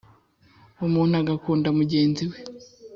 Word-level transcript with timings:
umuntu 0.85 1.13
agakunda 1.21 1.67
mugenzi 1.79 2.23
we 2.31 2.37